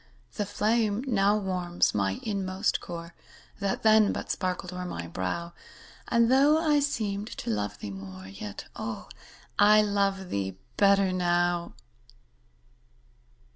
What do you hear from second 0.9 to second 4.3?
now warms my inmost core, That then